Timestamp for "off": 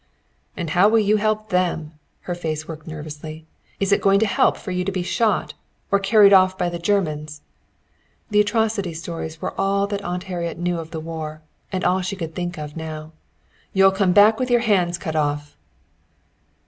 6.33-6.57, 15.15-15.55